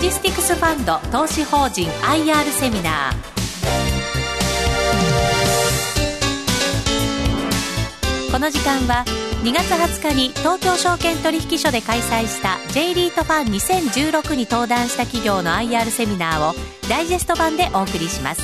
[0.00, 3.28] ジスティクスファンド投資法人 IR セミナー。
[8.30, 9.04] この時間は
[9.42, 16.54] 2月20日に東京証券取引所で開催した J リートファン2016に登壇した企業の IR セミナーを
[16.88, 18.42] ダイジェスト版でお送りします。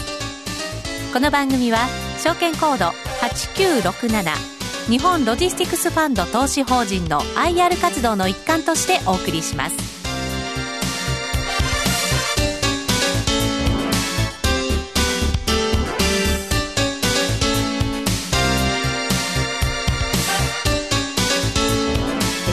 [1.13, 1.87] この番組は
[2.19, 2.87] 証券コード
[3.23, 9.94] 8967日本ロジスティクスファンド投資法人の IR 活動の一環としてお送りします。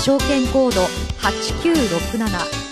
[0.02, 0.82] 証券コード
[1.20, 2.18] 8967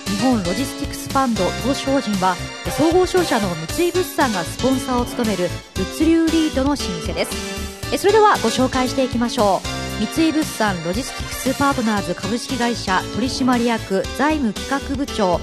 [0.08, 2.36] 日本ロジスティクスファンド投資法人は
[2.76, 8.00] 総合商社の三井物産がスポンサーを務める物流リートの老舗です。
[8.00, 9.62] それではご紹介していきましょ
[10.02, 10.06] う。
[10.08, 15.40] 三井物産ロジスティクスパートナーズ株式会社取締役財務企画部長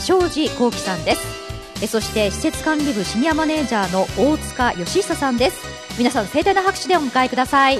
[0.00, 1.86] 庄司幸喜さんです。
[1.86, 5.64] そして施設管理部シニアマネージャーの大塚義久さんです。
[5.98, 7.78] 皆さん盛大な拍手でお迎えください。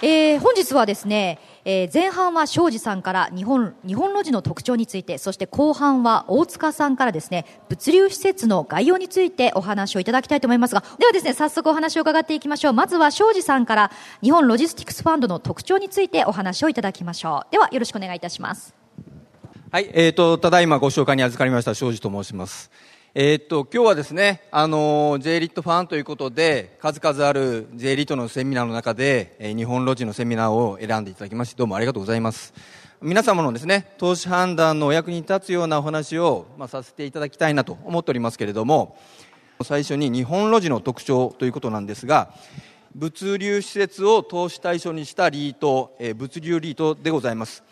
[0.00, 12.72] えー、本日はですね、えー、前半は庄司さんから日本日本路地の特徴についてそして後半は大塚さんからですね物流施設の概要についてお話をいただきたいと思いますがではですね早速お話を伺っていきましょう。
[12.74, 13.90] まずは庄司さんから
[14.22, 17.52] 日本ロジスティクスファンドの特徴についてお話をいただきましょう。
[17.52, 18.74] ではよろしくお願いいたします。
[19.70, 22.70] はい、えーと、ただいまご紹介に預かりました庄司と申します。
[23.20, 32.54] えー、っと、今日はですね、あの、J リットファンということで、数々ある J リットのセミナーの中で、えー、日本ロジのセミナーを選んでいただきまして、どうもありがとうございます。
[33.02, 38.96] 皆様のですね、投資判断のお役に立つようなお話を、まあ、させていただきたいなと思っておりますけれども、
[39.64, 42.32] 最初に日本ロジの特徴ということなんですが、
[42.94, 47.64] 物流施設を投資対象にしたリート、えー、物流リートでございます。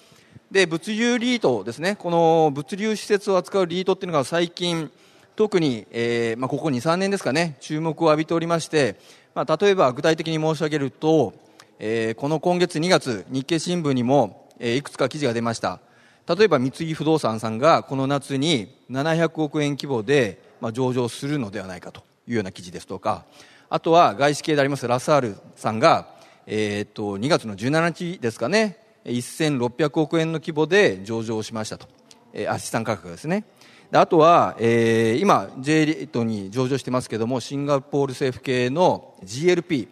[0.51, 4.91] で、物流リートですね、この物流施設を扱うリートっていうのが最近、
[5.37, 8.97] 特に、えーまあ、ここ2、3年ですかね、注目を浴びておりまして、
[9.35, 11.35] まあ、例えば具体的に申し上げると、
[11.79, 15.81] えー、この今月2月、日経新聞にも、えー、いくつか記事が出ました。
[16.27, 23.27] 例えば三井不動産さんがこの夏に700億円規模で、まあ、上場するのではないかというような記事ですとか、
[23.69, 26.15] あとは外資系でありますラサールさんが、
[26.47, 31.87] えー、っと2月の17日ですかね、1600億円の規模で上場しましたと。
[32.33, 33.45] えー、資産価格ですね。
[33.93, 39.89] あとは、えー、今 J リートに上場してますけどもシンガポール政府系の GLP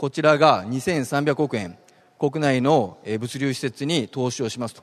[0.00, 1.76] こちらが2300億円。
[2.18, 4.82] 国内の物流施設に投資をしますと。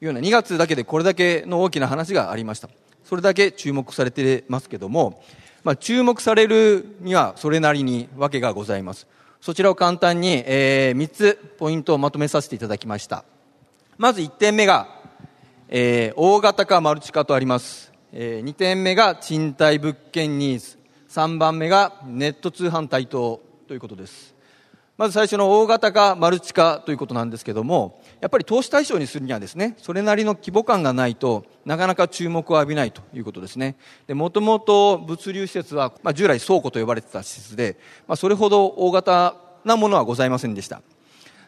[0.00, 2.68] いうような2月だけでこれだけの大きな話がありました。
[3.04, 5.22] それだけ注目されてますけども、
[5.64, 9.06] まあ、注目されるにはそれなりに訳がございます。
[9.40, 13.24] そちらを簡単に、えー、3つポイントをまとめさせていただきました。
[13.96, 15.01] まず1点目が
[15.74, 20.78] えー、大型化マルチ化とあります、えー、2点目が賃貸物件ニーズ。
[21.08, 24.34] 3番目がネット通販台頭ということです。
[24.98, 33.76] まず最初の大型化マルチ化ということなんですけどもやっぱり投資対象にするにはですねそれなりの規模感がないとなかなか注目を浴びないということですね。
[34.08, 40.82] もともと物流施設は、まあ、従来倉庫と呼ばれてた施設で、まあ、それほど大型なものはございませんでした。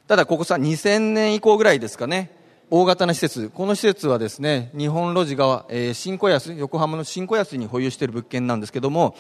[0.07, 9.15] ただここさ2000年以降ぐらいですかね大型な施設、この施設はですね、日本路地が、えー、新小安、横浜の新小安に保有している物件なんですけども、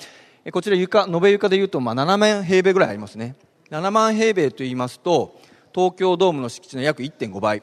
[0.53, 3.35] こちら床、延べ床でいうと、まあ、7万平米ぐらいありますね。
[3.71, 5.39] 7万平米と言いますと、
[5.75, 7.63] 東京ドームの敷地の約1.5倍。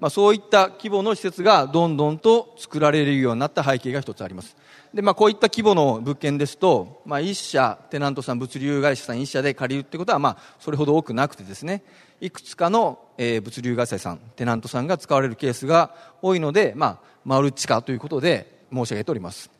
[0.00, 4.56] まあ、そういった規模の施設がどんどんと作られるようになった背景が一つあります。
[4.92, 11.82] で、まあ、こういった規模の物件ですと、まあ、一社、テナントさん、物流会社さん一社で借りるってことは、まあ、それほど多くなくてですね、
[12.20, 19.50] いくつかの、えー、物流会社さん、テナントさんが使われるケースが多いので、まあ、マルチ化ということで申し上げております。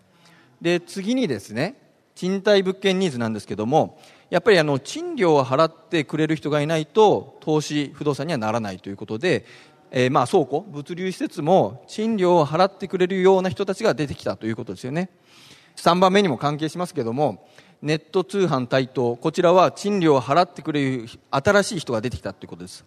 [0.60, 1.74] で、次にですね、
[2.14, 4.00] 賃貸物件ニーズなんですけども、
[4.30, 9.44] やっぱりあの、賃料を払ってくれる人がいないと、投資不動産にはならないということで、
[9.90, 15.10] えー、まあ倉庫、物流施設も賃料を払ってくれるような人たちが出てきたということですよね。
[15.76, 17.46] 3番目にも関係しますけども、
[17.82, 22.84] ネット通販台頭、こちらは賃料を払ってくれる新しい人が出てきたということです。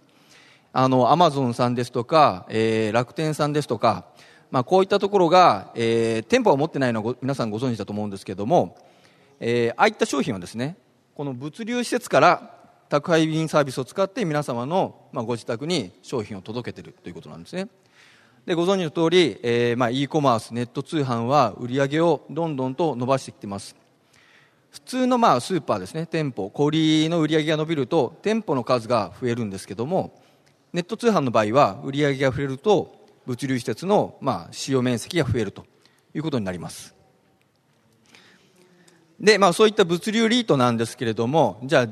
[0.71, 4.05] あの、アマゾンさんですとか、えー、楽天さんですとか、
[4.51, 8.77] まあ、こういったところが、えー、店舗を持ってないのは皆さんご存知だと思うんですけども、
[9.39, 10.77] えー、ああいった商品はですね、
[11.15, 12.55] この物流施設から
[12.87, 17.67] 宅配便サービスを使って皆様の、まあ、ご自宅に商品を届けているということなんですね。
[18.45, 23.75] でご存知の通り、えーまあ、e コマース、ネット通販は売り上げをどんどんと伸ばしてきています。
[24.71, 30.19] 普通のまあスーパーですね、店舗、小売の売り上げが伸びると、店舗の数が増えるんですけども、
[30.73, 32.95] ネット通販の場合は、売り上げが増えると、
[33.25, 35.65] 物流施設の、まあ、使用面積が増えると
[36.15, 36.95] いうことになります。
[39.19, 41.87] で、まあ、そういった物流リートなんですけれどもじゃあ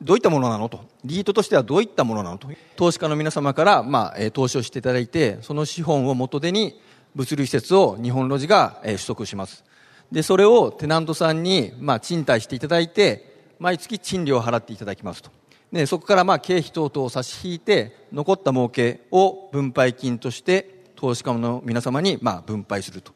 [0.00, 0.80] どういったものなのと？
[1.04, 2.48] リートとしてはどういったものなのと？
[2.74, 6.80] 投資家の皆様から、まあ、投資をしていただいてその資本を元手に
[7.14, 9.62] 物流施設を日本ロジが取得します。
[10.10, 15.30] でそれをテナントさんに、まあ、賃貸していただいて毎月賃料を払っていただきますと。
[15.74, 23.12] でそこからまあ経費等々を差し引いて残った儲けを分配金として投資家の皆様にまあ分配すると、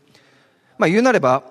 [0.76, 1.44] まあ、言うなれば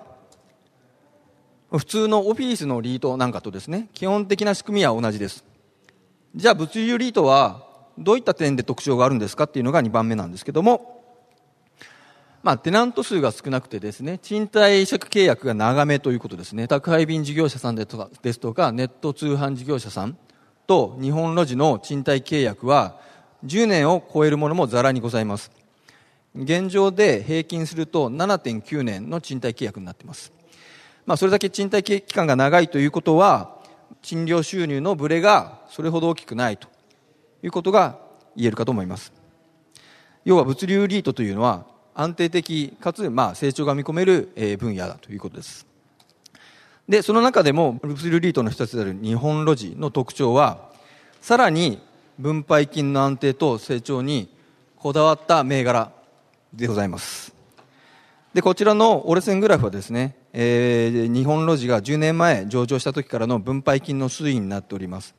[1.70, 5.44] 普通のオフィスのリートなんかとですね基本的な仕組みは同じです。
[6.36, 7.66] じゃあ物流リートは
[7.96, 9.44] どういった点で特徴があるんですか？
[9.44, 10.98] っていうのが2番目なんですけども
[12.42, 16.68] まあ、テナント数が少なくてですね、賃貸借契約が長めということですね。
[16.68, 20.16] 宅配便事業者さんですとか、ネット通販事業者さん。
[20.68, 23.00] と日本路地の賃貸契約は
[23.44, 25.50] 10年を超えるものもざらにございます。
[26.36, 30.32] 現状で平均すると7.9年の賃貸契約になっています。
[31.06, 33.56] まあ、それだけ賃貸期間が長いということは、
[34.02, 36.68] 賃料収入のブレがそれほど大きくないと
[37.42, 37.98] いうことが
[38.36, 39.12] 言えるかと思います。
[40.26, 41.64] 要は物流リートというのは
[41.94, 44.28] 安定的かつ、まあ、成長が見込める、
[44.60, 45.66] 分野だということです
[46.88, 50.70] でその中でも物流リートの一つである日本路地の特徴は
[51.20, 51.80] さらに
[52.18, 54.34] 分配金の安定と成長に
[54.76, 55.92] こだわった銘柄
[56.52, 57.34] でございます。
[58.32, 65.14] でこちらの折れ線グラフはですね、えー、日本路地が10年前上場した時からの分配金の推移になっております。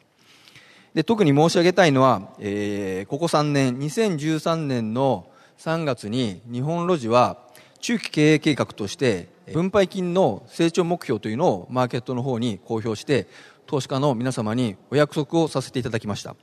[0.94, 5.28] で特に申し上げたいのは、えー、ここ3年2013年の
[5.60, 7.38] 3月に日本路地は
[7.80, 13.28] 中期経営計画として分配金の成長目標というのをマーケットの方に公表して
[13.66, 16.36] 投資家の皆様にお約束をさせていただきました。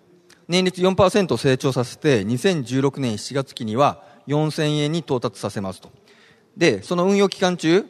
[0.49, 5.91] 年率4%成長させて2016年7月期には4000円に到達させますと。
[6.57, 7.85] でその運用期間中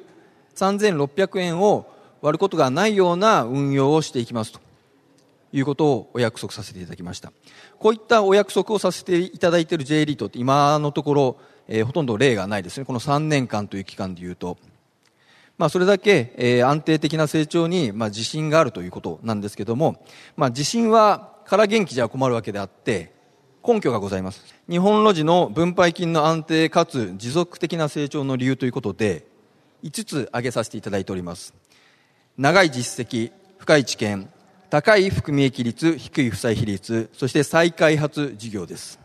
[0.54, 1.86] 3600円を
[2.22, 4.66] 割ることがないような運用をしていきますと。
[5.52, 7.32] いうことをお約束させていただきました。
[7.78, 11.36] こういったお約束をさせていただいている J リートって今のところ、
[11.68, 12.84] えー、ほとんど例がないですね。
[12.84, 14.58] この3年間という期間でいうと、
[15.58, 20.04] まあ、それだけ、えー、安定的な成長に、まあ、自信があるということなんですけども、
[20.36, 23.14] まあ、自信はから元気じゃ困るわけであって
[23.66, 29.26] 根拠がございます日本路地の分配金の安定かつ持続的な成長の理由ということで
[29.82, 31.54] 5つ挙げさせていただいております
[32.36, 34.28] 長い実績深い知見
[34.68, 38.98] 高い含み益率、低い負債比率、そして再開発事業です。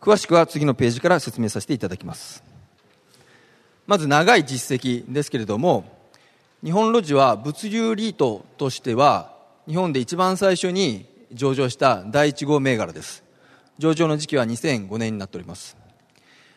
[0.00, 2.45] 詳しくは次のページから説明させていただきます。
[3.86, 5.84] まず長い実績ですけれども、
[6.64, 9.32] 日本路地は物流リートとしては、
[9.68, 13.22] 日本で一番最初に上場した第1号銘柄です。
[13.78, 15.76] 上場の時期は2005年になっております。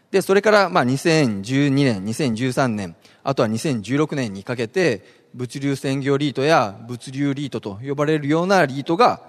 [0.10, 9.22] で、それからまあ2012年、2013年、あとは2016年にかけて、物流専業リートや物流リートと呼ばれるようなリートが、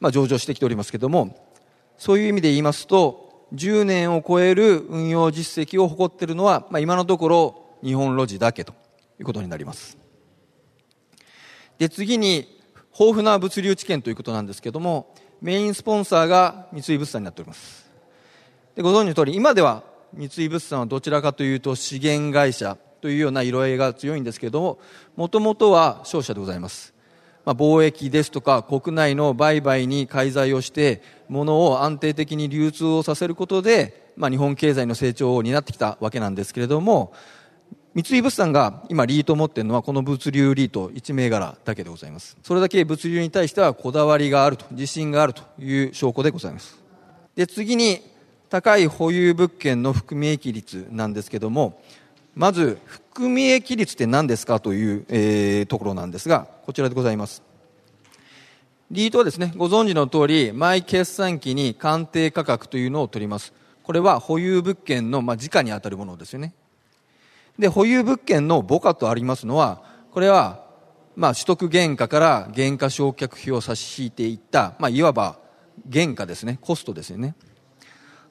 [0.00, 1.48] まあ、上場してきておりますけれども、
[1.96, 3.23] そういう意味で言いますと、
[3.54, 8.72] 10年を超える運用実績を誇っているのは、まあ、今のところ日本路地だけと
[9.18, 9.96] いうことになります。
[11.78, 12.60] で、次に、
[12.98, 17.90] 豊富な物流知見ということなんですけども、メインスポンサーが三井物産になっております。
[18.76, 19.82] で、ご存知の通り、今では
[20.12, 24.78] 三井物産はどちらかというと資源会社というような色合いが強いんですけども、
[25.16, 26.93] もともとは商社でございます。
[27.44, 37.12] まあ、貿易ですとか国内の売買に介在をして、物を安定的に流通をさせることで、まあ、日本経済の成長を担ってきたわけなんですけれども、
[37.94, 42.36] 三井物産が今リートを持っているのはこの物流リート1銘柄だけでございます。
[42.42, 46.76] それだけ物流に対してはこだわりがあると、自信があるという証拠でございます。
[47.36, 48.00] で、次に
[48.50, 51.80] 高い保有物件の含み益率なんですけども、
[52.34, 57.42] まず、含み益率って何ですかという、えー、ところなんですが、こちらでございます。
[58.90, 63.52] リートはですね、ご存知の通り、毎決算期に鑑定価格というのを取ります。
[63.84, 66.54] これは保有物件の、まあ、時価に当たるものですよね。
[67.58, 70.64] で、保有物件の母価とありますのは、これは、
[71.14, 75.38] まあ、取得原価から原価償却費を差し引いていった、まあ、いわば
[75.92, 77.36] 原価ですね、コストですよね。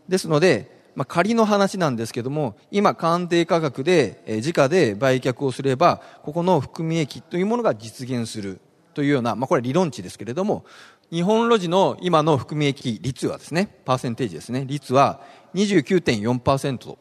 [0.10, 8.60] ですので、まあ、仮の話なんですけども、今、鑑定価格で、えー、時価で売却をすれば、ここの含み益というものが実現する
[8.94, 10.66] というような、まあ、これは理論値ですけれども、
[11.12, 15.22] 日本路地の今の含み益率はですね、パーセンテージですね、率は
[15.56, 16.98] 29.4%、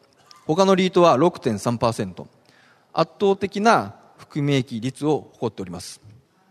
[0.47, 2.27] 他のリートは6.3%、
[2.93, 6.01] 圧倒的な含み益率を誇っております。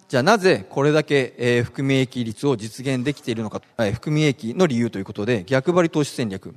[0.07, 6.53] じゃあなぜこれだけ、えー、含み益率を実現できているのか、えー、含み益の理由ということで、逆張り投資戦略。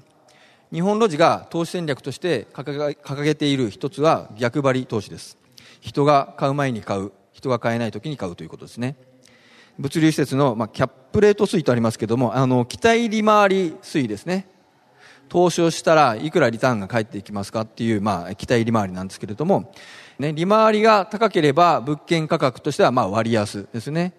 [0.74, 5.38] 日本ロジが投資戦略として掲げている一つは逆張り投資です。
[5.80, 8.96] 人が買う前に買う人が買えない時に買うということですね。
[9.78, 14.48] 物流施設の、まあ、キャップレート推とありますけどもあの期待利回り推ですね。
[15.28, 19.72] 投資をしたらいくらリターンが返っていきますかっていう、まあ、期待利回りなんですけれども、
[20.18, 24.12] ね、利回りが高ければ物件価格としてはまあ割安ですね。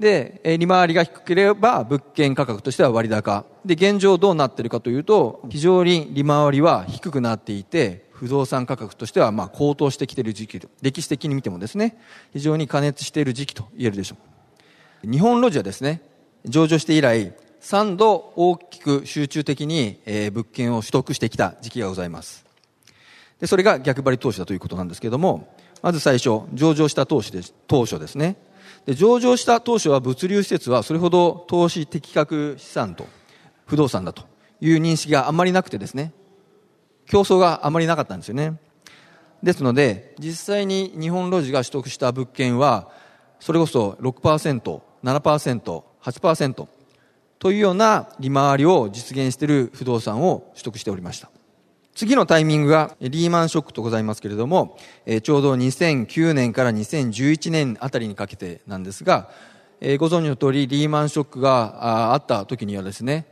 [0.00, 3.44] で、利回りが低ければ物件価格としては割高。
[3.66, 11.98] で、現状どうなっているかというと、非常に利回りは低くなっていて、不動産価格としてはまあ高騰してきている時期歴史的に見てもですね、
[12.32, 14.16] 非常に過熱している時期と言えるでしょ
[15.04, 15.10] う。
[15.10, 16.00] 日本ロジはですね、
[16.46, 20.00] 上場して以来、3度大きく集中的に、
[20.32, 22.46] 物件を取得してきた時期がございます。
[23.38, 28.36] で、それが逆張り投資だということなんですけれども、まず最初、上場した投資で当初ですね、
[28.86, 33.06] で上場した当初は物流施設はそれほど投資適格資産と
[33.66, 34.24] 不動産だと
[34.60, 36.12] いう認識があんまりなくてですね。
[37.06, 38.58] 競争があまりなかったんですよね。
[39.42, 42.90] ですので実際に日本ロジが取得した物件は
[43.40, 46.66] それこそ 6%7%8%
[47.38, 51.30] というような利回りを実現している不動産を取得しておりました。
[52.00, 59.28] 次のタイミングがリーマンショックとございますけれども、えちょうど2009年から2011年あたりにかけてなんですが、
[59.82, 63.26] えご存知の通りリーマンショックがあった時にはですね、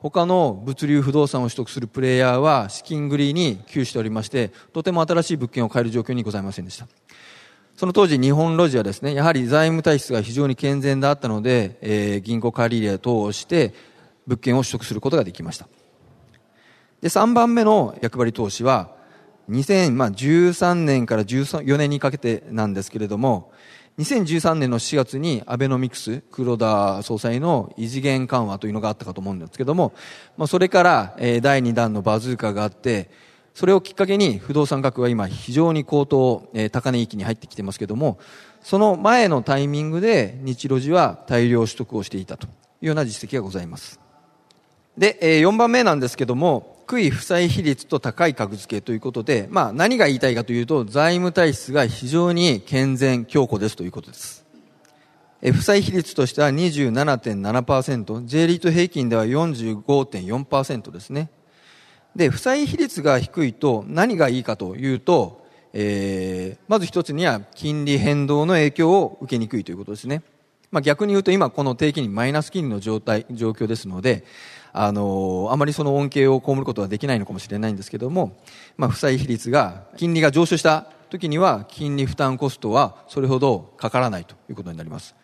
[0.00, 6.88] 他の物流不動産を取得するプレイヤーは資金繰りに窮しておりまして、とても新しい物件を買える状況にございませんでした。
[7.74, 13.72] その当時日本ロジはですね、やはり財務体質が非常に健全であったので、えー、銀行借り入れ等をして
[14.26, 15.66] 物件を取得することができました。
[17.00, 18.94] で、3番目の役割投資は、
[19.50, 23.52] 2013年から14年にかけてなんですけれども、
[23.98, 29.92] 2013年の4月にアベノミクス、黒田総裁の異次元緩和というのがあったかと思うんですけども、
[30.36, 33.10] まあ、それから、え第2弾のバズーカがあって、
[33.54, 38.18] それをきっかけに不動産価格は今非常に高騰、え、高値域に入ってきてますけども、
[38.62, 42.50] その前のタイミングで日露寺は大量取得をしていたとい
[42.82, 44.00] うような実績がございます。
[44.96, 54.44] で、え、4番目なんですけども、低い負債比率と高い格付けということで、まあ何が言いたいかというと、財務体質が非常に健全強固ですということです。
[55.40, 61.30] 負債比率としては27.7%、J リート平均では45.4%ですね。
[62.16, 70.22] で、負債比率が低いと何がいいかというと、えー、まず一つには金利変動の影響を受けにくいということですね。
[70.72, 74.24] まあ逆に言うと今この低金利マイナス金利の状態、状況ですので、
[74.72, 78.38] あのあまりその恩恵を被ることはできないのかもしれないんですけども、
[78.76, 85.14] まあ、負債比率が金利が上昇した時には金利負担コストはそれほどかからないということになります。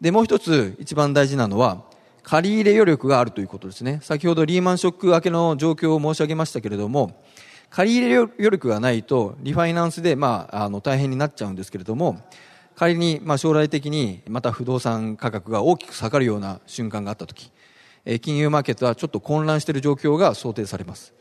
[0.00, 1.84] でもう一つ一番大事なのは
[2.22, 4.00] 借り入れ余力があるということですね。
[4.02, 7.22] 先ほどリーマンショック明けの状況を申し上げましたけれども
[7.70, 12.20] 借り入れ余力がないとリファイナンスで、まあ、あの大変になっちゃうんですけれども
[12.74, 17.52] 仮に、まあ、将来的にまた不動産価格が大きく下がるような瞬間があった時
[18.22, 21.12] 金融マーケットはちょっと混乱している状況が想定されます。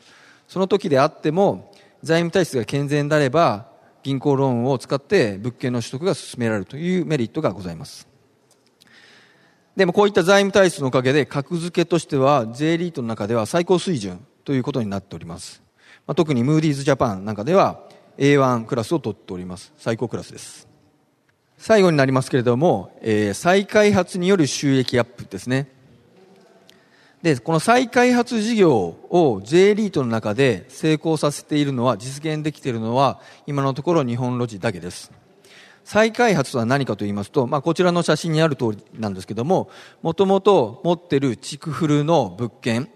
[0.47, 1.71] その時であっても、
[2.01, 3.67] 財務体質が健全であれば、
[4.03, 8.07] 銀行ローンを使って物件の取得が進められるというメリットがございます。
[9.75, 15.61] でもこういった財務体質のおかげで、格付けとしては J リートの中では最高水準ということになっております。
[16.07, 17.81] まあ、特にムーディーズジャパンなんかでは
[18.17, 19.71] A1 クラスを取っております。
[19.77, 20.67] 最高クラスです。
[21.57, 25.78] 最後になりますけれども、えー、再開発による収益アップですね。
[27.21, 35.11] で、この再開発事業を J リートの中で成功させているのは、実現できているのは、今のところ日本ロジだけです。
[35.83, 39.69] 再開発とは何かと言いますと、まあ、こちらの写真にある通りなんですけども、
[40.01, 42.89] もともと持っている地区フルの物件、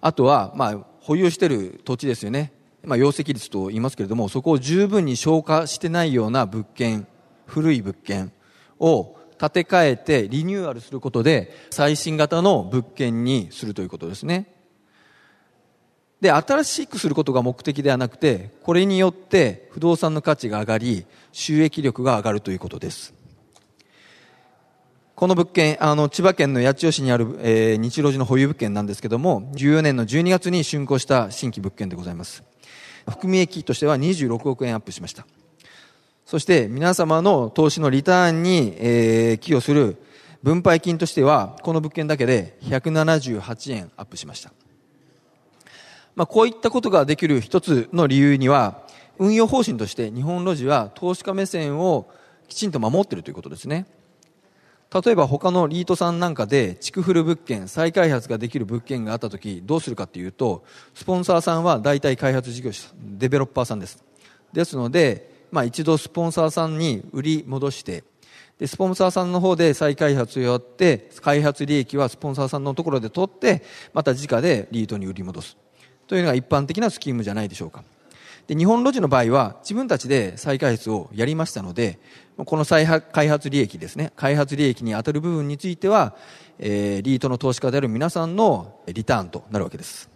[0.00, 2.52] あとは、まあ、保有している土地ですよね。
[2.84, 7.06] まあ、容積率と言いますけれども、そこを十分に消化してないような物件、
[7.46, 8.32] 古い物件
[8.78, 9.16] を
[9.50, 14.54] 建て替えてリニューアルすることで最新型の物件にするということですね。
[16.20, 23.12] で、新しくすることが目的ではなくて、これによって不動産の価値が上がり、収益力が上がるということです。
[25.14, 32.42] この物件、あの、千葉県の八千代市にある、えー、日露寺の保有物件なんですけども、14年の12月に竣工した新規物件でございます。
[33.06, 35.26] 含み益としては26億円アップしました。
[36.26, 39.98] そして皆様の投資のリターンに、えー、寄与する
[40.42, 44.52] 分配金としては、この物件だけで178円アップしました。
[46.14, 48.82] まあ、こういったことができる一つの理由には、
[49.18, 52.10] 運用方針として日本ロジは投資家目線を
[52.48, 53.86] きちんと守っているということですね。
[55.04, 60.62] 例えば他のリートさんなんかで地区フル物件再開発ができる物件があった時どうするかというと
[60.94, 64.04] スポンサーさんは大体開発事業者デベロッパーさんです
[64.52, 68.02] ですので、まあ、一度スポンサーさんに売り戻して
[68.58, 75.56] でスポンサーさんの方で再開発をやって開発利益はスポンサーさんのところで取ってまた自家でリートに売り戻す。
[76.08, 77.84] というのが一般的なスキームじゃないでしょうか。
[78.48, 81.98] で日本ロジの場合は自分たちで再開発をやりましたので
[82.36, 84.12] この再開発利益ですね。
[84.16, 86.16] 開発利益に当たる部分については、
[86.58, 90.10] えー、リートの投資家である皆さんのリターンとなるわけです。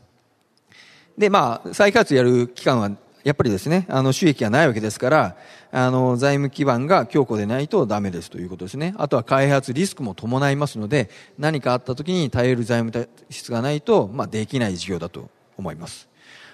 [1.16, 2.90] でまあ再開発やる期間は
[3.28, 5.36] やっぱりですね、あの収益がないわけですから、
[5.70, 8.94] あの財務基盤が強固でないとダメですということですね。
[8.96, 16.08] あとは開発リスクも伴いますので、何かあった時に耐える財務体質がないと、まあ、できない事業だと思います。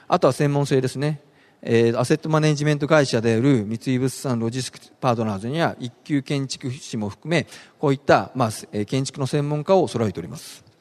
[0.09, 1.21] あとは専門性ですね。
[1.63, 7.47] えー、アセットマネジメント会社である三井物産ロジスクパートナーズには一級建築士も含め
[7.79, 10.74] こういった、まあ、建築の専門家を揃えております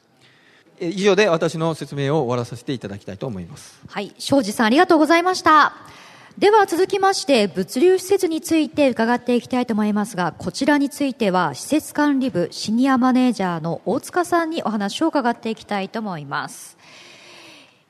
[0.90, 3.80] 以上で私の説明を終わらさせていただきたいと思います。
[3.86, 5.74] はい庄司さんありがとうございました。
[6.38, 16.76] では続きまして物流施設について伺っていきたいと思いますがこちらについては施設管理部シニアマネージャーの大塚さんにお話を伺っていきたいと思います。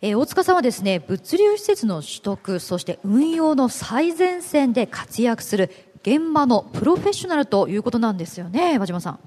[0.03, 5.71] えー、大塚さんはですね物流施設の取得そして運用の最前線で活躍する
[6.03, 9.19] 現場のプロフェッショナルということなんですよね和島さん。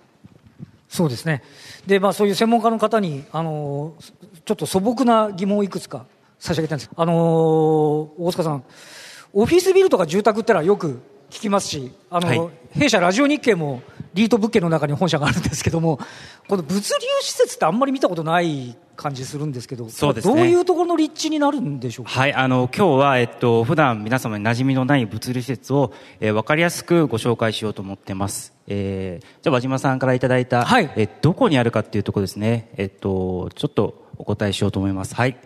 [0.90, 1.44] そうですね。
[1.86, 3.94] で、まあ、そういう専門家の方にあの
[4.46, 6.06] ちょっと素朴な疑問をいくつか
[6.40, 6.92] 差し上げたんです。
[6.96, 7.14] あの
[8.18, 8.64] 大塚さん
[9.34, 13.82] オフィスビルとか住宅ってのはよく聞きますしあの、はい、弊社ラジオ日経も
[14.14, 16.00] リート物件の中に本社があるんですけども
[16.48, 16.82] この物流
[17.22, 22.12] 施設ってあんまり見たことない感じするんですけど、そうですね、どういうところの立地になるんでしょうか？
[22.12, 28.54] はい、あの今日はえっと普段皆様に馴染みのない物流施設を、えー、分かりやすくご紹介しようと思ってます。
[28.68, 32.70] えー、じゃあ和島さんからいただいた、はい、えどこにあるかっていうところですね。
[32.76, 35.16] えっとちょっとお答えしようと思います。
[35.16, 35.38] はい。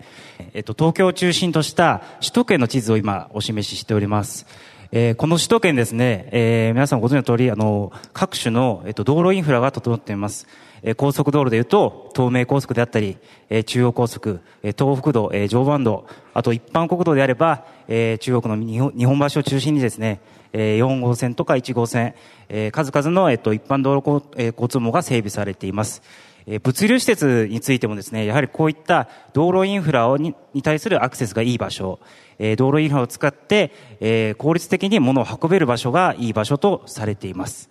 [0.54, 4.46] えっと東京を中心とした首都圏の地図を今お示ししております。
[4.94, 10.48] えー、この首都圏ですね、えー、皆さんご存知の通り、あの、各種の、えっと、道路インフラが整っています。
[10.84, 13.18] え、高速道路でいうと、東名高速であったり、
[13.50, 20.22] え、中央高速、え、東北道、え、常磐道、あと一般国道であれば、え、中国の日本橋を中心にですね、
[20.54, 22.16] え、4号線とか1号線、
[22.50, 26.02] え、数々の、えっと、一般道路、え、交通網が整備されています。
[26.48, 32.00] え物流施設についてもですね、やはりこういった道路インフラをにに対するアクセスがいい場所、
[32.40, 37.70] え道路インフラを使って、え効率的に物を運べる場所がいい場所とされています。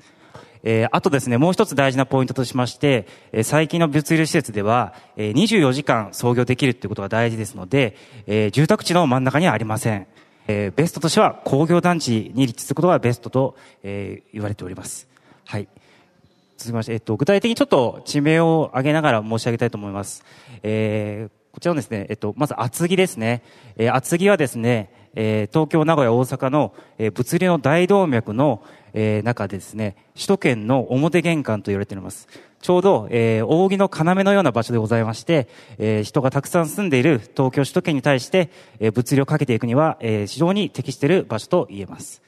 [0.63, 7.97] えー、あとですね、もう一つ大事なポイントとしまして、えー、最近の物流施設では、えー、24時間操業できるっていうことが大事ですので、
[8.27, 10.07] えー、住宅地の真ん中にはありません。
[10.49, 15.09] えー、ベストとしては工業団地に立地することがベストと、えー、言われております。
[15.45, 15.69] はい。
[16.57, 20.25] 続きまして、えっと、具体的にちょっと地名を挙げながら申し上げたいと思います。
[20.63, 23.43] えー、こちらのですね、えっと、まず厚木ですね。
[23.77, 32.29] えー、厚木はですね、えー、東京、名古屋、大阪の、えー、物流の大動脈の、えー、中でですね、首都圏の表玄関と言われております。
[32.61, 42.23] ちょうど、えー、扇の要のような場所でございまして、えー、人がたくさん住んでいる東京首都圏に対して、えー、物流をかけていくには、えー、非常に適している場所と言えます。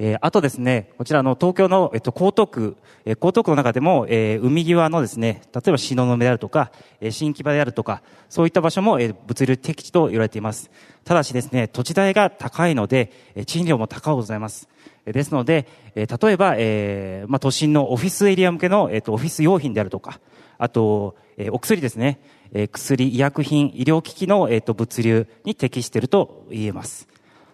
[0.00, 10.70] えー、あとですね、こちらの東京の、えっと、江東区、えー、江東区の中でも、えー、海際のですね、例えば東雲であるとか、えー、新木場であるとか、そういった場所も、えー、物流適地と言われています。
[11.04, 14.68] ただしですね、土地代が高いので、えー、賃料も高くございます。
[15.04, 20.20] ですので、えー、例えば、えー、まあ、都心のオフィスエリア向けの、えっ、と、オフィス用品であるとか、
[20.58, 22.20] あと、えー、お薬ですね、
[22.52, 27.08] えー、薬、医薬品、医療機器の、えっ、と、物流に適していると言えます。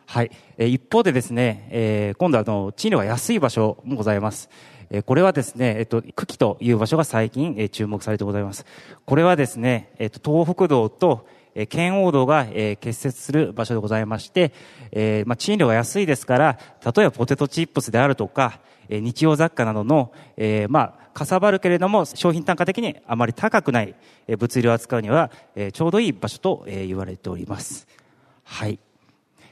[0.07, 0.31] はい。
[0.59, 4.49] え一方でですね、えー、今度はあの、賃料が安い場所もございます。
[4.91, 8.65] えこれはですね、えっと、久喜という場所が最近、え注目されてございます。
[9.05, 14.53] これはですね、えっと、東北道と、え県央道が、え結節する場所でございまして、
[14.93, 23.95] えー、まあ、賃料が安いですから、例えばポテトチップスであるとか、え日用雑貨などの、えー、まあ、かさばるけれども、商品単価的にあまり高くない、
[24.27, 27.87] え物流を扱うには、えちょうどいい場所と、え言われております。
[28.43, 28.79] はい。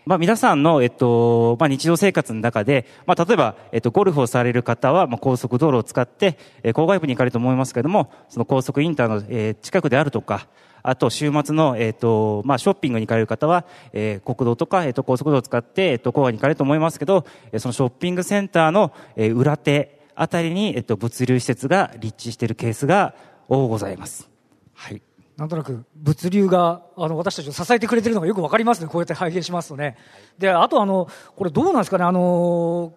[0.05, 10.49] まあ、皆さんの、えっと、まあ、日常生活の中で、まあ、例えば、えっと、ゴルフをされる方は、まあ、高速道路を使って、えー、郊外部に行かれると思いますけれども、その高速インターの、えー、近くであるとか、
[10.83, 23.15] あと、週末の、えっ、と、まあ、ショッピングに行かれる方は、えー、国道とか、えっ、と、高速道路を使って、えっ、と、郊外に行かれると思いますけど、えー、そのショッピングセンターの、えー、裏手あたりに、えっ、と、物流施設が立地しているケースが
[23.49, 24.29] 多ございます。
[24.75, 25.03] はい。
[25.43, 29.97] なんとなく物流があの私たちを支えてくれてるのがよくわかりますね、こうやって拝見しますとね。
[30.39, 32.93] で、あとあの、これどうなんですかね、あの、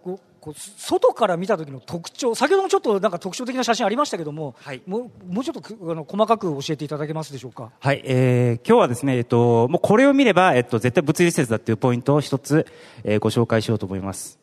[0.77, 2.35] 外から見た時の特徴。
[2.35, 7.71] 先ほどもちょっとなんか特徴的な写真ありましたけども、はい、もうもうちょっとあの細かく教えていただけますでしょうか？
[7.79, 12.67] はい、えー、今日はですね、えっと、もうこれを見れば、えっと、絶対物理施設だっていうポイントを一つ、
[13.03, 14.37] えー、ご紹介しようと思います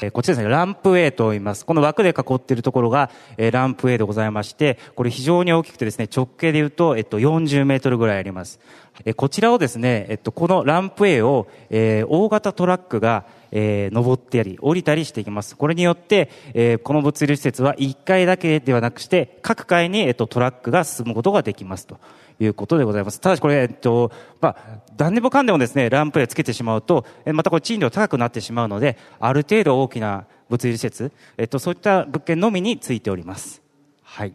[0.00, 1.66] えこっちですね、ランプウェイと言います。
[1.66, 8.60] この枠で囲っているところが、えランプウェイでございまして、これ非常に大きくてですね、直径で言うと、えっと、40メートルぐらいあります。
[9.04, 15.56] えこちらをですね、えっと、このランプウェイを、えー、大型トラックが、えー、登ってやり、降りたりしていきます。
[15.56, 21.98] これによって、えー、この物流施設は1階だけではなくして、各階に、えっと、トラックが進むことができますと
[22.40, 23.20] いうことでございます。
[23.20, 24.56] ただしこれ、えっと、まあ、
[24.96, 33.62] 何でもかんでもですね、ランプへつけてしまうと、えまたこれ賃料高くなってしまうので、ある程度大きな物流施設、えっと、そういった物件のみについております。
[34.02, 34.34] はい。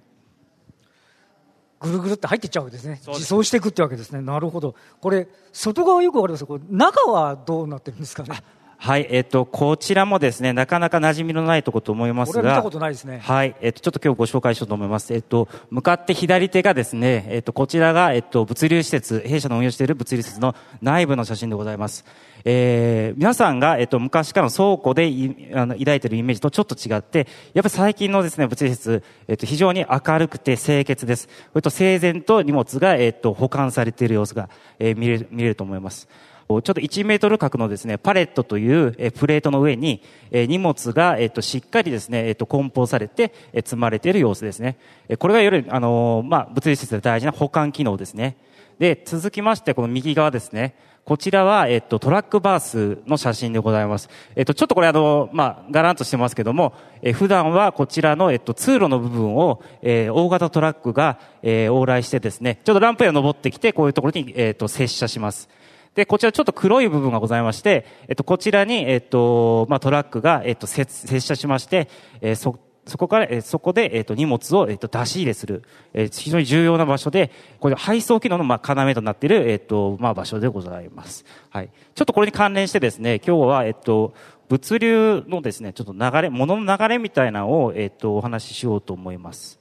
[1.84, 3.00] ぐるぐるって入っていっちゃうわけですね。
[3.06, 4.22] 自走していくってわけですね。
[4.22, 4.76] なるほど。
[5.02, 6.46] これ、外側よくわかります？
[6.46, 8.42] これ中はどうなってるんですかね？
[8.78, 13.20] はい、えっと、こちらもですね、なかなか馴染みのないところと思いますが、見たことないですね。
[13.24, 15.14] はい、えっと、ちょっと今日ご紹介しようと思います。
[15.14, 22.06] えっと、向かって左手がですね、えっと、こちらが、えっと、物流施設、弊社の運用している物流施設の内部の写真でございます。
[22.46, 25.10] えー、皆さんが、えっと、昔からの倉庫で
[25.54, 31.30] あの抱いているイメージとちょっと違って、やっぱり最近のですね、物流施設、えっと、非常に明るくて清潔です。
[31.52, 36.10] それと整然と荷物が、えっと、保管されている様子が、えー、見れる、見れると思います。
[36.62, 44.78] ちょっと1メートル角のですね、パレットというプレートの上に、え荷物が、えっと、しっかりですね、えっと、梱包されて、え積まれている様子ですね。
[45.20, 48.38] これがいわゆる、あのまあ、物理施設で大事な保管機能ですね。
[48.80, 50.76] で、続きまして、この右側ですね。
[51.06, 54.10] こちらは、えっと、トラックバースの写真でございます。
[54.38, 65.50] えっと、ちょっとこれあの、まあ、ガランとしてますけども、え普段はこちらの、えっと、通路の部分を、えー、大型トラックが、えー、往来してですね、ちょっとランプへ登ってきて、こういうところに、えっと、接車します。
[65.96, 71.88] で、こちらちょっと黒い部分がございまして、えっと、こちらに、えっと、まあ、トラックが、えっと、接車しまして、
[72.22, 81.26] えー、そ、そこから、えー、そこで、えっと、荷物を、えっと、出し入れする、えー、非常に重要な場所で、これ配送機能の、まあ、要となっている、えっと、まあ、場所でございます。
[81.50, 81.70] はい。
[81.94, 84.16] ちょっとこれに関連してですね、今日は、えっと、
[84.50, 89.60] 物流のですね、ちょっと流れ、物の流れみたいなのを、えっと、お話ししようと思います。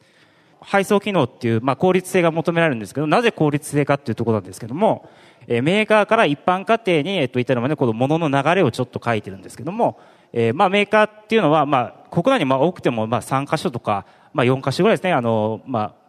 [0.61, 5.09] 配送機能っていう、まあ、効率性が求められるんですけど、なぜ効率性かっていうところなんですけども、
[5.47, 9.99] え、メーカーから一般家庭に、えっと、至るまでこの物の流れをちょっと書いてるんですけども、
[10.33, 16.03] え、まあ、メーカーっていうのは、まあ、国内にまあ多くても、まあ、3箇所とか、まあ、4箇所ぐらいですね、あの、まあ、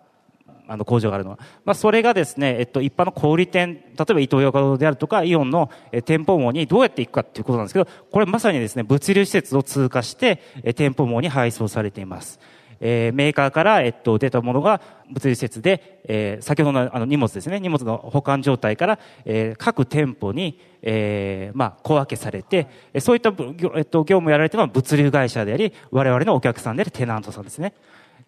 [0.67, 1.39] あの工場があるのは。
[1.65, 5.69] まあ、それがですね、えっと、一般の小売店、例えばイトーヨーカドーであるとか、イオンの、
[6.05, 12.39] 店舗網にどうやっていくかっていうことなんですけど、これまさにですね、物流施設を通過して、え店舗網に配送されています。
[12.85, 22.67] えー、メーカーから、えっと、出たものが物流施設で、えー、先ほどのあの荷物ですね、荷物の保管状態から、えー、各店舗に、えー、まあ、小分けされて、
[22.99, 23.33] そういった、
[23.75, 27.73] えっと、業務をやられているのは物流会社であり、我々のお客さんであるテナントさんですね。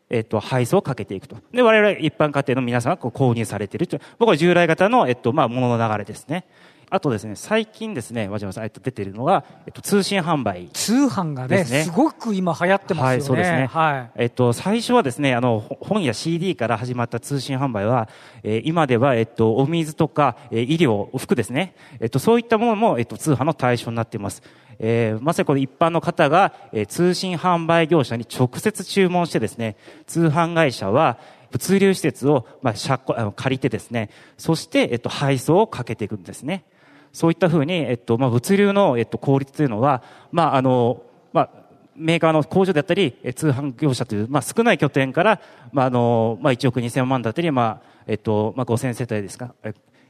[0.09, 1.35] えっと、配送をかけていくと。
[1.51, 6.45] で、我々一般家庭の皆さんが購入されているという、僕は従来型の、えっと、まあ、ものの流れですね。
[6.89, 13.11] あとですね、最近ですね、和島さん、えっと、出ているのが、えっと、通信販売、通販がね、すごく今流行ってますよね。
[13.11, 13.69] はい、そうですね。
[13.71, 14.11] はい。
[14.15, 18.09] えっと、最初はですね、あの、本や CD から始まった通信販売は、
[18.43, 21.75] えー、今では、えっと、お水とか、えー、医療、服ですね。
[21.99, 24.43] えっと、そういったものも、えっと、通販の対象になっています。
[24.79, 31.17] えー、まさにこの一般の方が、えー、通信販売業者に直接注文してですね、通販会社は、
[31.51, 36.65] 物流施設を、まあ、借借りてですね、そして、えっと、配送をかけていくんですね。
[37.15, 41.01] そういったふうに、えっと、まあ、物流の、えっと、効率というのは、まあ、あの、
[41.31, 41.49] まあ、
[41.95, 45.39] メーカーの工場であったり、通販業者という、まあ、少ない拠点から、
[45.71, 49.55] まあ、あの、まあ、1億2000万だったり、まあ、えっと、まあ、5000世帯ですか。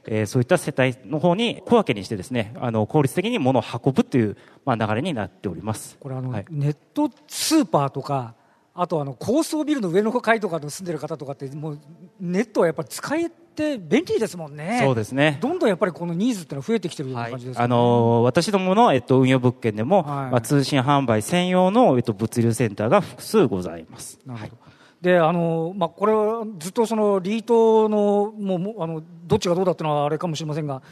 [0.08, 5.96] えー、そういった世帯の方に小分けにしてですね、あの、効率的に物を運ぶという、まあ、流れになっております。
[6.00, 8.34] これあの、はい、ネットスーパーとか、
[8.74, 11.78] あとあの高層ビルの上の階とかで住んでる方とかってもう
[12.20, 14.80] ネットはやっぱり使えて便利ですもんね。
[14.82, 15.38] そうですね。
[15.40, 24.20] どんどんやっぱりこのニーズってのは増えてきてるような感じです、ねはい、あのー、私どものえっと運用物件でも、はい、まあ通信販売専用のえっと物流センターが複数ございます。
[24.24, 24.56] なるほど。
[25.00, 30.82] であのまあ、これはずっとそのリートのもうあのどっちがどうだっていうのはあれかもしれませんが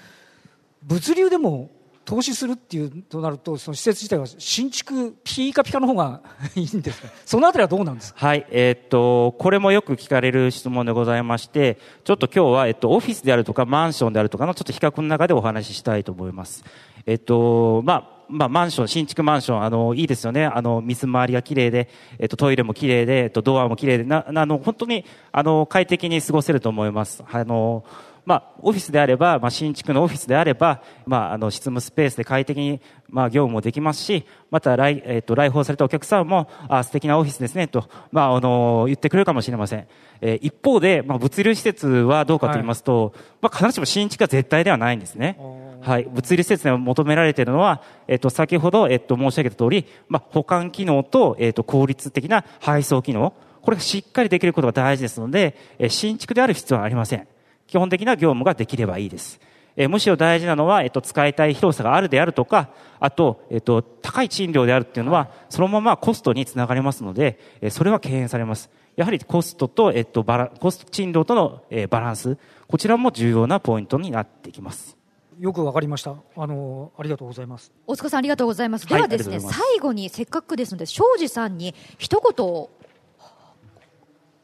[0.83, 1.71] 物流でも
[2.05, 6.21] 投資するっていうとなると、その施設自体は新築、ピーカピカの方が
[6.55, 16.65] いいんですか、そのあたりはどうなんですか、はいえー、っとこれもよく聞かれる質問でございまして、ちょっと今日は、えっと、オフィスであるとか、マンションであるとかのちょっと比較の中でお話ししたいと思います。
[17.07, 20.47] えっとまあまあ、マンション、新築マンション、あの、いいですよね。
[20.47, 21.89] あの、水回りが綺麗で、
[22.19, 27.23] えっと、トイレも綺麗で、えっと、ドアも綺麗で、な、あの、本当に、あの、快適に過ごせると思います。
[27.31, 27.85] あの、
[28.25, 39.87] まあ、オフィスであれば、まあ、新築のオフィスであれば、まあ、あの、執務スペースで快適に、まあ、業務もできますし、また来、えっ、ー、と、来訪されたお客さんも、あ、素敵なオフィスですね、と、まあ、あの、言ってくれるかもしれません。
[40.21, 45.39] えー、一方で、まあ、物流施設はどうかと言いますと、はい、まあ、必ずしも新築が絶対ではないんですね。
[45.83, 46.05] はい。
[46.05, 57.27] 物流施設で求められているのは、えっ、ー、と、先ほど、えっ、と、申し上げた通り、まあ、保管機能と、えっ、と、効率的な配送機能、これがしっかりできることが大事ですので、え新築である必要はありません。
[57.67, 59.41] 基本的な業務ができればいいです。
[59.77, 68.71] えむしろ大事なのは、えっと、使いたい広さがあるであるとか、あと、えっと、高い賃料であるっていうのは、そのままコストにつながりますので、えそれは敬遠されます。
[68.95, 74.97] やはりコストと、えっと、バラコスト、賃料との、えバランス、こちらも重要なポイントになってきます。
[75.41, 76.15] よくわかりました。
[76.37, 77.73] あのありがとうございます。
[77.89, 78.87] 大塚さんありがとうございます。
[78.87, 82.69] ではですね、はい、最後にせっかくですので、庄司さんに一言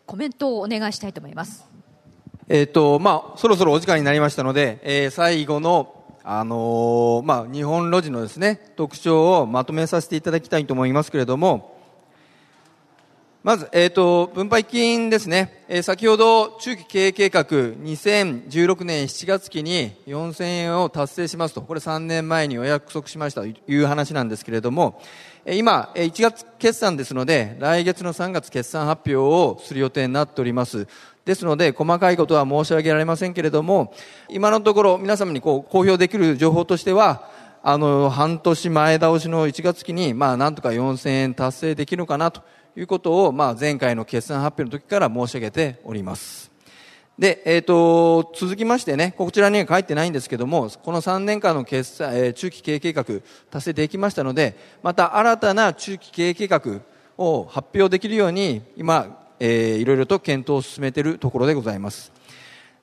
[0.06, 1.69] コメントをお願いしたいと思います。
[2.52, 11.78] えっ、ー、と、まあ、そろそろお時間になりましたので、えー、最後の、あのー、まあ、日本路地のですね、特徴をまとめさせていただきたいと思いますけれども、
[13.44, 15.64] まず、えっ、ー、と、分配金ですね。
[15.68, 25.00] えー、先ほど、中期経営計画2016年7月期に4000円を達成しますと、これ3年前にお約束しましたという話なんですけれども、
[25.46, 30.86] 今、1月決算ですので、来月の3月決算発表をする予定になっております。
[31.24, 33.94] ですので、細かいことは申し上げられませんけれども、
[34.28, 37.28] 今のところ皆様にこう公表できる情報としては、
[37.62, 42.42] あの、半年前倒しの1月期に、まあ、なんとか4000円達成できるかなと
[42.76, 46.49] いうことを、まあ、前回の決算発表の時から申し上げております。
[47.20, 53.04] で、えっ、ー、と、続きましてね、こちらには書いてないんですけども、この3年間の決算、えー、中期経営計画
[53.50, 56.80] 達成できましたので、また新たな中期経営計画
[57.18, 62.10] を発表できるように、今、えー、いろいろと検討を進めているところでございます。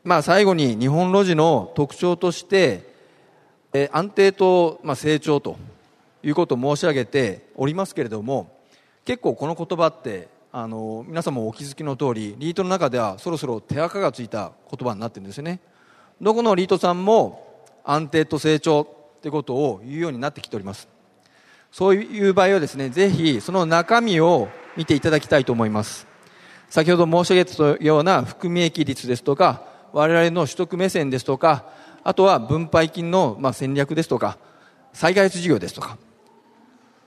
[0.03, 2.93] まあ、最後に日本路地の特徴として、
[3.73, 5.57] えー、安定と、まあ、成長と
[6.21, 8.55] いうことを申し上げておりますけれども、
[9.03, 15.59] 結構この言葉ってあの皆さんもお気づきの通りリートの中ではそろそろ手垢がついた言葉になってるんですよね。
[16.21, 20.87] どこのリートさんも安定と成長ってことを言うようになってきております。
[21.71, 26.07] そういう場合はですねぜひその中身を見ていただきたいと思います。
[26.69, 31.65] 先ほど申し上げたような含み益率ですとか我々の取得目線ですとか
[32.03, 34.37] あとは分配金のま戦略ですとか
[34.93, 35.97] 災害事業ですとか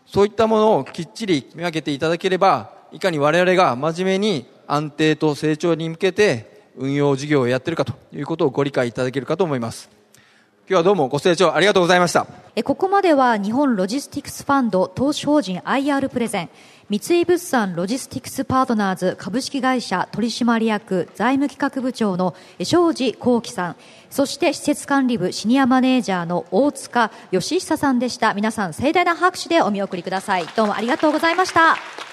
[0.06, 9.90] そういったものをきっちり見分けていただければいかに我々が真面目に安定と成長に向けて運用事業をやっているかということをご理解いただけるかと思います。
[10.68, 12.28] 今日はどうもご清聴ありがとうございました。
[12.54, 16.50] えここまでは日本ロジスティクスファンド投資法人 IR プレゼン。
[16.88, 23.76] 三井物産ロジスティクスパートナーズ株式会社取締役財務企画部長の庄司幸喜さん。
[24.10, 28.34] そして施設管理部シニアマネージャーの大塚義久さんでした。
[28.34, 30.46] 皆さん盛大な拍手でお見送りください。
[30.56, 32.09] どうもありがとうございました。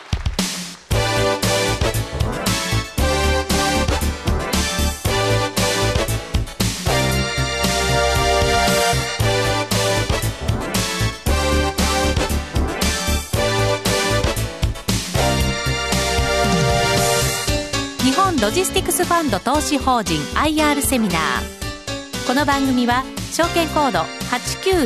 [18.47, 21.19] ロジスティクスファンド投資法人 IR セミナー
[22.25, 23.99] この番組は証券コード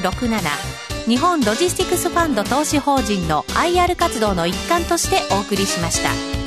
[0.01, 6.40] 8967日本ロジスティクスファンド投資法人の IR 活動の一環としてお送りしました。